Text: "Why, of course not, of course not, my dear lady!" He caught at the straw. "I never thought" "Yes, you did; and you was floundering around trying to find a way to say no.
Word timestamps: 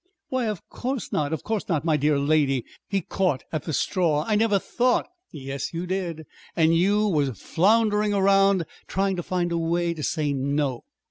"Why, 0.29 0.47
of 0.47 0.67
course 0.67 1.11
not, 1.11 1.31
of 1.31 1.43
course 1.43 1.69
not, 1.69 1.85
my 1.85 1.95
dear 1.95 2.17
lady!" 2.17 2.65
He 2.87 3.01
caught 3.01 3.43
at 3.51 3.65
the 3.65 3.71
straw. 3.71 4.23
"I 4.27 4.33
never 4.33 4.57
thought" 4.57 5.07
"Yes, 5.31 5.75
you 5.75 5.85
did; 5.85 6.25
and 6.55 6.75
you 6.75 7.07
was 7.07 7.39
floundering 7.39 8.11
around 8.11 8.65
trying 8.87 9.15
to 9.17 9.21
find 9.21 9.51
a 9.51 9.59
way 9.59 9.93
to 9.93 10.01
say 10.01 10.33
no. 10.33 10.85